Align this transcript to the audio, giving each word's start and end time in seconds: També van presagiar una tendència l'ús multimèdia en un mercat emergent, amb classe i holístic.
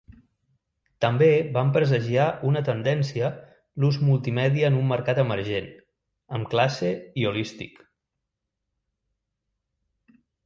També 1.03 1.25
van 1.57 1.73
presagiar 1.75 2.23
una 2.51 2.63
tendència 2.69 3.29
l'ús 3.83 3.99
multimèdia 4.07 4.71
en 4.73 4.79
un 4.79 4.89
mercat 4.93 5.21
emergent, 5.25 5.69
amb 6.39 6.49
classe 6.55 6.91
i 7.23 7.27
holístic. 7.33 7.79